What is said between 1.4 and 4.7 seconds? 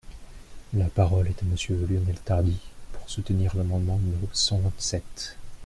à Monsieur Lionel Tardy, pour soutenir l’amendement numéro cent